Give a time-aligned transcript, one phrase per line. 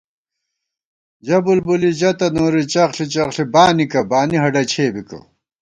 [1.25, 5.19] ژہ بُلبُلی ژَہ تہ نوری چغݪی چغݪی بانِکہ، بانی ہڈہ چھے بِکہ